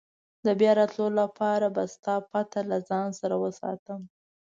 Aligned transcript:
د 0.45 0.47
بیا 0.59 0.71
راتلو 0.79 1.07
لپاره 1.19 1.65
به 1.75 1.83
ستا 1.93 2.15
پته 2.29 2.61
له 2.71 2.77
ځان 2.89 3.07
سره 3.19 3.35
وساتم. 3.43 4.01